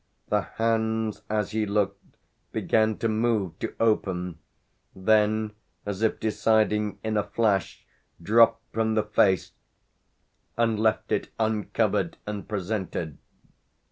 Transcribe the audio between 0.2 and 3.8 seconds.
The hands, as he looked, began to move, to